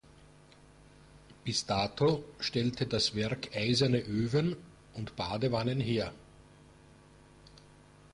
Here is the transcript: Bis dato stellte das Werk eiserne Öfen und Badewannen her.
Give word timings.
Bis 1.43 1.63
dato 1.63 2.25
stellte 2.39 2.87
das 2.87 3.13
Werk 3.13 3.55
eiserne 3.55 3.99
Öfen 3.99 4.55
und 4.95 5.15
Badewannen 5.15 5.79
her. 5.79 6.11